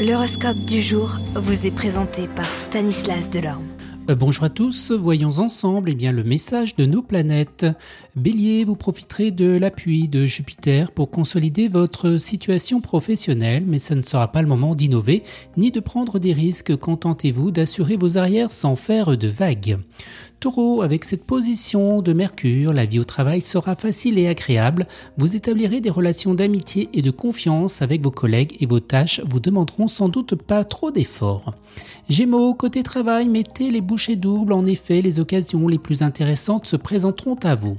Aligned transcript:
L'horoscope 0.00 0.60
du 0.60 0.80
jour 0.80 1.18
vous 1.34 1.66
est 1.66 1.70
présenté 1.70 2.26
par 2.26 2.54
Stanislas 2.54 3.28
Delorme. 3.28 3.66
Euh, 4.08 4.14
bonjour 4.14 4.44
à 4.44 4.48
tous, 4.48 4.92
voyons 4.92 5.40
ensemble 5.40 5.90
eh 5.90 5.94
bien, 5.94 6.10
le 6.10 6.24
message 6.24 6.74
de 6.74 6.86
nos 6.86 7.02
planètes. 7.02 7.66
Bélier, 8.16 8.64
vous 8.64 8.76
profiterez 8.76 9.30
de 9.30 9.58
l'appui 9.58 10.08
de 10.08 10.24
Jupiter 10.24 10.92
pour 10.92 11.10
consolider 11.10 11.68
votre 11.68 12.16
situation 12.16 12.80
professionnelle, 12.80 13.64
mais 13.66 13.78
ce 13.78 13.92
ne 13.92 14.02
sera 14.02 14.32
pas 14.32 14.40
le 14.40 14.48
moment 14.48 14.74
d'innover 14.74 15.22
ni 15.58 15.70
de 15.70 15.80
prendre 15.80 16.18
des 16.18 16.32
risques. 16.32 16.74
Contentez-vous 16.74 17.50
d'assurer 17.50 17.98
vos 17.98 18.16
arrières 18.16 18.52
sans 18.52 18.76
faire 18.76 19.18
de 19.18 19.28
vagues. 19.28 19.80
Taureau, 20.40 20.80
avec 20.80 21.04
cette 21.04 21.24
position 21.24 22.00
de 22.00 22.14
Mercure, 22.14 22.72
la 22.72 22.86
vie 22.86 22.98
au 22.98 23.04
travail 23.04 23.42
sera 23.42 23.74
facile 23.76 24.18
et 24.18 24.26
agréable. 24.26 24.86
Vous 25.18 25.36
établirez 25.36 25.82
des 25.82 25.90
relations 25.90 26.32
d'amitié 26.32 26.88
et 26.94 27.02
de 27.02 27.10
confiance 27.10 27.82
avec 27.82 28.02
vos 28.02 28.10
collègues 28.10 28.56
et 28.58 28.64
vos 28.64 28.80
tâches 28.80 29.20
vous 29.28 29.38
demanderont 29.38 29.86
sans 29.86 30.08
doute 30.08 30.34
pas 30.34 30.64
trop 30.64 30.90
d'efforts. 30.90 31.54
Gémeaux, 32.08 32.54
côté 32.54 32.82
travail, 32.82 33.28
mettez 33.28 33.70
les 33.70 33.82
bouchées 33.82 34.16
doubles. 34.16 34.54
En 34.54 34.64
effet, 34.64 35.02
les 35.02 35.20
occasions 35.20 35.68
les 35.68 35.78
plus 35.78 36.00
intéressantes 36.00 36.66
se 36.66 36.76
présenteront 36.76 37.38
à 37.42 37.54
vous. 37.54 37.76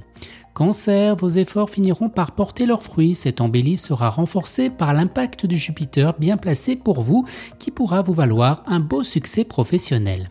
Cancer, 0.54 1.16
vos 1.16 1.28
efforts 1.28 1.70
finiront 1.70 2.10
par 2.10 2.32
porter 2.32 2.66
leurs 2.66 2.82
fruits. 2.82 3.14
Cette 3.14 3.40
embellie 3.40 3.78
sera 3.78 4.10
renforcée 4.10 4.68
par 4.68 4.92
l'impact 4.92 5.46
de 5.46 5.56
Jupiter 5.56 6.14
bien 6.18 6.36
placé 6.36 6.76
pour 6.76 7.02
vous 7.02 7.24
qui 7.58 7.70
pourra 7.70 8.02
vous 8.02 8.12
valoir 8.12 8.62
un 8.66 8.78
beau 8.78 9.02
succès 9.02 9.44
professionnel. 9.44 10.30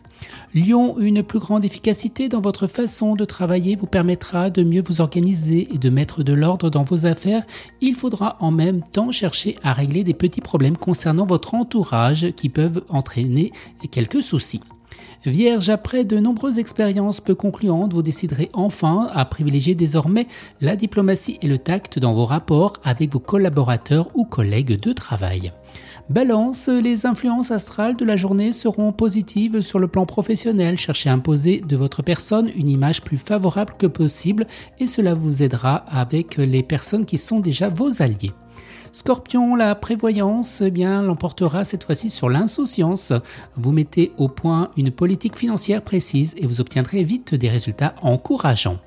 Lion, 0.54 0.96
une 1.00 1.24
plus 1.24 1.40
grande 1.40 1.64
efficacité 1.64 2.28
dans 2.28 2.40
votre 2.40 2.68
façon 2.68 3.16
de 3.16 3.24
travailler 3.24 3.74
vous 3.74 3.86
permettra 3.86 4.50
de 4.50 4.62
mieux 4.62 4.82
vous 4.86 5.00
organiser 5.00 5.68
et 5.74 5.78
de 5.78 5.90
mettre 5.90 6.22
de 6.22 6.32
l'ordre 6.32 6.70
dans 6.70 6.84
vos 6.84 7.06
affaires. 7.06 7.44
Il 7.80 7.96
faudra 7.96 8.36
en 8.38 8.52
même 8.52 8.82
temps 8.82 9.10
chercher 9.10 9.58
à 9.64 9.72
régler 9.72 10.04
des 10.04 10.14
petits 10.14 10.40
problèmes 10.40 10.76
concernant 10.76 11.26
votre 11.26 11.54
entourage 11.54 12.30
qui 12.36 12.48
peuvent 12.48 12.84
entraîner 12.88 13.50
quelques 13.90 14.22
soucis. 14.22 14.60
Vierge, 15.24 15.70
après 15.70 16.04
de 16.04 16.18
nombreuses 16.18 16.58
expériences 16.58 17.20
peu 17.20 17.34
concluantes, 17.34 17.92
vous 17.92 18.02
déciderez 18.02 18.48
enfin 18.52 19.08
à 19.12 19.24
privilégier 19.24 19.74
désormais 19.74 20.26
la 20.60 20.74
diplomatie 20.74 21.38
et 21.42 21.46
le 21.46 21.58
tact 21.58 21.98
dans 22.00 22.12
vos 22.12 22.24
rapports 22.24 22.78
avec 22.82 23.12
vos 23.12 23.20
collaborateurs 23.20 24.08
ou 24.14 24.24
collègues 24.24 24.80
de 24.80 24.92
travail. 24.92 25.52
Balance, 26.10 26.68
les 26.68 27.06
influences 27.06 27.52
astrales 27.52 27.96
de 27.96 28.04
la 28.04 28.16
journée 28.16 28.52
seront 28.52 28.92
positives 28.92 29.60
sur 29.60 29.78
le 29.78 29.86
plan 29.86 30.06
professionnel. 30.06 30.76
Cherchez 30.76 31.08
à 31.08 31.12
imposer 31.12 31.60
de 31.60 31.76
votre 31.76 32.02
personne 32.02 32.50
une 32.56 32.68
image 32.68 33.02
plus 33.02 33.16
favorable 33.16 33.74
que 33.78 33.86
possible 33.86 34.46
et 34.80 34.88
cela 34.88 35.14
vous 35.14 35.42
aidera 35.42 35.76
avec 35.88 36.36
les 36.36 36.64
personnes 36.64 37.06
qui 37.06 37.18
sont 37.18 37.38
déjà 37.38 37.68
vos 37.68 38.02
alliés. 38.02 38.32
Scorpion, 38.92 39.54
la 39.54 39.74
prévoyance 39.74 40.60
eh 40.60 40.70
l'emportera 40.70 41.64
cette 41.64 41.84
fois-ci 41.84 42.10
sur 42.10 42.28
l'insouciance. 42.28 43.12
Vous 43.56 43.72
mettez 43.72 44.12
au 44.18 44.28
point 44.28 44.70
une 44.76 44.90
politique 44.90 45.36
financière 45.36 45.82
précise 45.82 46.34
et 46.36 46.46
vous 46.46 46.60
obtiendrez 46.60 47.02
vite 47.02 47.34
des 47.34 47.48
résultats 47.48 47.94
encourageants. 48.02 48.78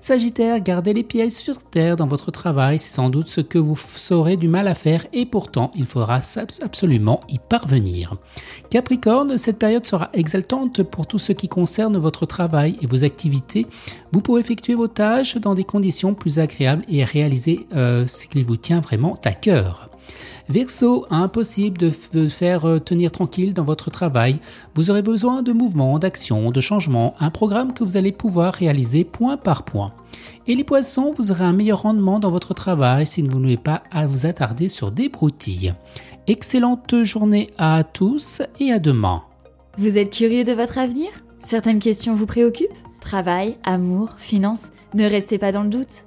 Sagittaire, 0.00 0.60
gardez 0.60 0.92
les 0.92 1.02
pieds 1.02 1.30
sur 1.30 1.58
terre 1.62 1.96
dans 1.96 2.06
votre 2.06 2.30
travail, 2.30 2.78
c'est 2.78 2.90
sans 2.90 3.08
doute 3.08 3.28
ce 3.28 3.40
que 3.40 3.58
vous 3.58 3.76
saurez 3.76 4.36
du 4.36 4.48
mal 4.48 4.68
à 4.68 4.74
faire 4.74 5.06
et 5.12 5.26
pourtant 5.26 5.70
il 5.74 5.86
faudra 5.86 6.20
absolument 6.62 7.20
y 7.28 7.38
parvenir. 7.38 8.16
Capricorne, 8.70 9.38
cette 9.38 9.58
période 9.58 9.86
sera 9.86 10.10
exaltante 10.12 10.82
pour 10.82 11.06
tout 11.06 11.18
ce 11.18 11.32
qui 11.32 11.48
concerne 11.48 11.96
votre 11.98 12.26
travail 12.26 12.78
et 12.80 12.86
vos 12.86 13.04
activités. 13.04 13.66
Vous 14.12 14.20
pourrez 14.20 14.40
effectuer 14.40 14.74
vos 14.74 14.88
tâches 14.88 15.36
dans 15.36 15.54
des 15.54 15.64
conditions 15.64 16.14
plus 16.14 16.38
agréables 16.38 16.84
et 16.88 17.04
réaliser 17.04 17.66
euh, 17.74 18.06
ce 18.06 18.26
qui 18.26 18.42
vous 18.42 18.56
tient 18.56 18.80
vraiment 18.80 19.14
à 19.24 19.32
cœur. 19.32 19.91
Verseau, 20.48 21.06
impossible 21.10 21.78
de, 22.12 22.28
faire 22.28 22.66
euh, 22.66 22.78
tenir 22.78 23.12
tranquille 23.12 23.54
dans 23.54 23.64
votre 23.64 23.90
travail. 23.90 24.40
Vous 24.74 24.90
aurez 24.90 25.02
besoin 25.02 25.42
de 25.42 25.52
mouvements, 25.52 25.98
d'actions, 25.98 26.50
de 26.50 26.60
changements, 26.60 27.14
un 27.20 27.30
programme 27.30 27.72
que 27.72 27.84
vous 27.84 27.96
allez 27.96 28.12
pouvoir 28.12 28.54
réaliser 28.54 29.04
point 29.04 29.36
par 29.36 29.64
point. 29.64 29.92
Et 30.46 30.54
les 30.54 30.64
poissons, 30.64 31.14
vous 31.16 31.30
aurez 31.30 31.44
un 31.44 31.52
meilleur 31.52 31.82
rendement 31.82 32.18
dans 32.18 32.30
votre 32.30 32.54
travail 32.54 33.06
si 33.06 33.22
vous 33.22 33.40
n'avez 33.40 33.56
pas 33.56 33.82
à 33.90 34.06
vous 34.06 34.26
attarder 34.26 34.68
sur 34.68 34.90
des 34.90 35.08
broutilles. 35.08 35.74
Excellente 36.26 37.02
journée 37.04 37.50
à 37.58 37.84
tous 37.84 38.42
et 38.60 38.72
à 38.72 38.78
demain. 38.78 39.22
Vous 39.78 39.96
êtes 39.96 40.10
curieux 40.10 40.44
de 40.44 40.52
votre 40.52 40.78
avenir? 40.78 41.08
Certaines 41.38 41.78
questions 41.78 42.14
vous 42.14 42.26
préoccupent? 42.26 42.70
Travail, 43.00 43.56
amour, 43.64 44.10
finances 44.18 44.70
Ne 44.94 45.04
restez 45.08 45.38
pas 45.38 45.50
dans 45.50 45.62
le 45.62 45.70
doute. 45.70 46.06